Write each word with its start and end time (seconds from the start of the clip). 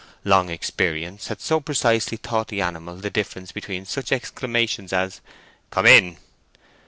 Long 0.25 0.49
experience 0.49 1.27
had 1.27 1.41
so 1.41 1.59
precisely 1.59 2.17
taught 2.17 2.47
the 2.47 2.59
animal 2.59 2.95
the 2.95 3.11
difference 3.11 3.51
between 3.51 3.85
such 3.85 4.11
exclamations 4.11 4.91
as 4.91 5.21
"Come 5.69 5.85
in!" 5.85 6.17